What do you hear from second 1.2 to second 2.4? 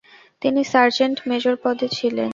Major পদে ছিলেন।